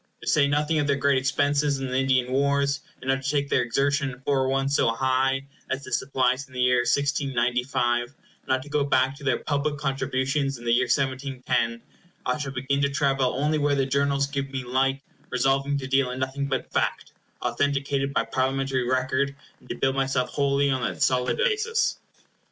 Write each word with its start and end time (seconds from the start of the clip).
To 0.21 0.27
say 0.27 0.47
nothing 0.47 0.79
of 0.79 0.87
their 0.87 0.95
great 0.95 1.19
expenses 1.19 1.79
in 1.79 1.85
the 1.85 1.95
Indian 1.99 2.31
wars, 2.31 2.79
and 3.01 3.09
not 3.09 3.21
to 3.21 3.29
take 3.29 3.49
their 3.49 3.61
exertion 3.61 4.09
in 4.09 4.19
foreign 4.21 4.49
ones 4.49 4.75
so 4.75 4.89
high 4.89 5.45
as 5.69 5.83
the 5.83 5.91
supplies 5.91 6.47
in 6.47 6.53
the 6.55 6.59
year 6.59 6.81
1695—not 6.81 8.63
to 8.63 8.69
go 8.69 8.83
back 8.83 9.15
to 9.17 9.23
their 9.23 9.37
public 9.37 9.77
contributions 9.77 10.57
in 10.57 10.65
the 10.65 10.73
year 10.73 10.87
1710—I 10.87 12.37
shall 12.39 12.51
begin 12.51 12.81
to 12.81 12.89
travel 12.89 13.35
only 13.35 13.59
where 13.59 13.75
the 13.75 13.85
journals 13.85 14.25
give 14.25 14.49
me 14.49 14.63
light, 14.63 15.03
resolving 15.29 15.77
to 15.77 15.85
deal 15.85 16.09
in 16.09 16.17
nothing 16.17 16.47
but 16.47 16.73
fact, 16.73 17.11
authenticated 17.39 18.11
by 18.11 18.25
Parliamentary 18.25 18.89
record, 18.89 19.35
and 19.59 19.69
to 19.69 19.75
build 19.75 19.95
myself 19.95 20.31
wholly 20.31 20.71
on 20.71 20.81
that 20.81 21.03
solid 21.03 21.37
basis. 21.37 21.97